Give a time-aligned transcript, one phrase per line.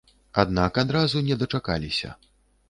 [0.43, 2.09] Аднак адказу не дачакаліся.